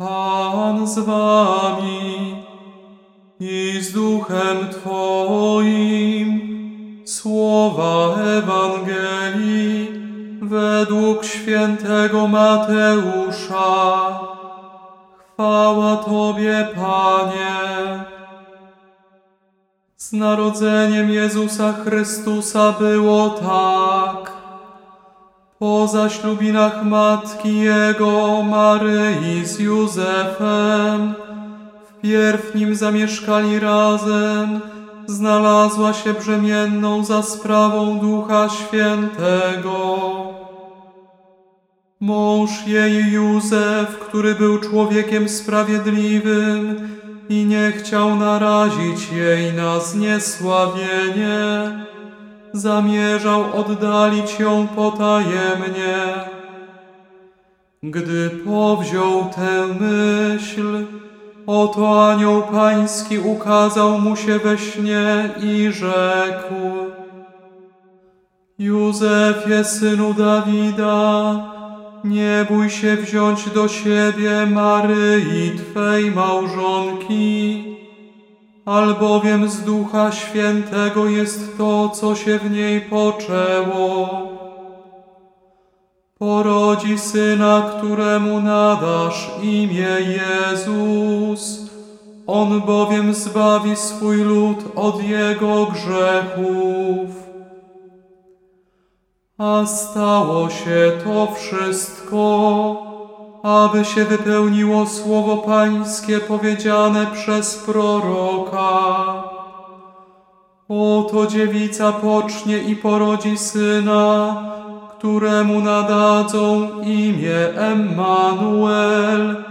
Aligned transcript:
Pan 0.00 0.86
z 0.86 0.98
wami 0.98 2.36
i 3.40 3.78
z 3.80 3.92
duchem 3.92 4.68
Twoim. 4.70 6.40
Słowa 7.04 8.16
Ewangelii 8.38 9.88
według 10.42 11.24
świętego 11.24 12.28
Mateusza. 12.28 13.60
Chwała 15.34 15.96
Tobie, 15.96 16.68
Panie. 16.74 18.04
Z 19.96 20.12
narodzeniem 20.12 21.10
Jezusa 21.10 21.72
Chrystusa 21.72 22.72
było 22.72 23.30
tak. 23.30 24.39
Po 25.60 25.88
zaślubinach 25.88 26.84
matki 26.84 27.58
Jego, 27.58 28.42
Maryi 28.42 29.46
z 29.46 29.58
Józefem, 29.58 31.14
wpierw 31.88 32.54
nim 32.54 32.74
zamieszkali 32.74 33.58
razem, 33.58 34.60
znalazła 35.06 35.92
się 35.92 36.12
brzemienną 36.12 37.04
za 37.04 37.22
sprawą 37.22 37.98
Ducha 37.98 38.48
Świętego. 38.48 39.98
Mąż 42.00 42.66
jej 42.66 43.12
Józef, 43.12 43.98
który 43.98 44.34
był 44.34 44.58
człowiekiem 44.58 45.28
sprawiedliwym 45.28 46.88
i 47.28 47.44
nie 47.44 47.72
chciał 47.72 48.16
narazić 48.16 49.12
jej 49.12 49.52
na 49.52 49.80
zniesławienie, 49.80 51.40
zamierzał 52.52 53.44
oddalić 53.60 54.40
ją 54.40 54.66
potajemnie. 54.76 55.96
Gdy 57.82 58.30
powziął 58.30 59.24
tę 59.24 59.66
myśl, 59.80 60.86
oto 61.46 62.10
anioł 62.10 62.42
pański 62.42 63.18
ukazał 63.18 63.98
mu 63.98 64.16
się 64.16 64.38
we 64.38 64.58
śnie 64.58 65.30
i 65.42 65.72
rzekł 65.72 66.54
Józefie, 68.60 69.64
synu 69.64 70.14
Dawida, 70.14 71.34
nie 72.04 72.46
bój 72.48 72.70
się 72.70 72.96
wziąć 72.96 73.50
do 73.50 73.68
siebie 73.68 74.46
Maryi, 74.46 75.58
Twej 75.58 76.10
małżonki, 76.10 77.64
albowiem 78.70 79.48
z 79.48 79.60
Ducha 79.60 80.12
Świętego 80.12 81.08
jest 81.08 81.58
to, 81.58 81.88
co 81.88 82.14
się 82.14 82.38
w 82.38 82.50
niej 82.50 82.80
poczęło. 82.80 84.08
Porodzi 86.18 86.98
syna, 86.98 87.70
któremu 87.76 88.40
nadasz 88.40 89.30
imię 89.42 89.88
Jezus. 90.00 91.70
On 92.26 92.60
bowiem 92.60 93.14
zbawi 93.14 93.76
swój 93.76 94.16
lud 94.16 94.58
od 94.76 95.02
jego 95.02 95.66
grzechów. 95.66 97.10
A 99.38 99.66
stało 99.66 100.50
się 100.50 100.92
to 101.04 101.28
wszystko, 101.34 102.99
aby 103.42 103.84
się 103.84 104.04
wypełniło 104.04 104.86
słowo 104.86 105.36
Pańskie 105.36 106.18
powiedziane 106.18 107.06
przez 107.12 107.56
proroka. 107.56 108.70
Oto 110.68 111.26
dziewica 111.26 111.92
pocznie 111.92 112.58
i 112.58 112.76
porodzi 112.76 113.38
syna, 113.38 114.36
któremu 114.98 115.60
nadadzą 115.60 116.68
imię 116.80 117.54
Emmanuel, 117.54 119.44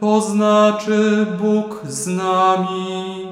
to 0.00 0.20
znaczy 0.20 1.26
Bóg 1.42 1.80
z 1.84 2.06
nami. 2.06 3.28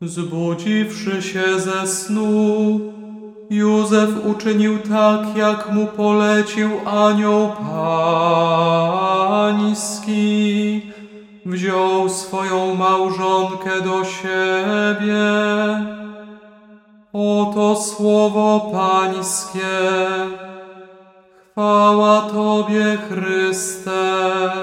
Zbudziwszy 0.00 1.22
się 1.22 1.60
ze 1.60 1.86
snu, 1.86 2.80
Józef 3.50 4.10
uczynił 4.26 4.78
tak, 4.78 5.36
jak 5.36 5.72
mu 5.72 5.86
polecił 5.86 6.70
anioł 6.86 7.52
pański. 9.40 10.82
Wziął 11.46 12.08
swoją 12.08 12.74
małżonkę 12.74 13.80
do 13.80 14.04
siebie. 14.04 15.24
Oto 17.12 17.76
słowo 17.76 18.70
pańskie. 18.72 19.78
Chwała 21.52 22.20
Tobie, 22.20 22.98
Chryste. 23.08 24.59